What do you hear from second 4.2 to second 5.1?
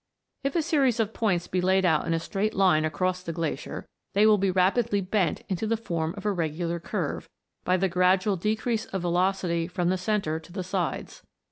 will be rapidly